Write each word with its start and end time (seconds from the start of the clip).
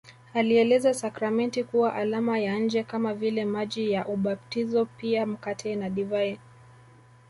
Alieleza 0.33 0.93
sakramenti 0.93 1.63
kuwa 1.63 1.93
alama 1.95 2.39
ya 2.39 2.59
nje 2.59 2.83
kama 2.83 3.13
vile 3.13 3.45
maji 3.45 3.91
ya 3.91 4.07
ubatizopia 4.07 5.25
mkate 5.25 5.75
nadivai 5.75 6.39